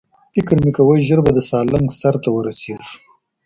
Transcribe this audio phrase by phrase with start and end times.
[0.33, 2.87] فکر مې کاوه ژر به د سالنګ سر ته ورسېږو.